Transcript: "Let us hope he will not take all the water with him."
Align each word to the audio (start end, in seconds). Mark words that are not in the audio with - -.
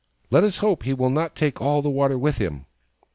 "Let 0.31 0.43
us 0.43 0.57
hope 0.57 0.81
he 0.81 0.95
will 0.95 1.11
not 1.11 1.35
take 1.35 1.61
all 1.61 1.83
the 1.83 1.91
water 1.91 2.17
with 2.17 2.39
him." 2.39 2.65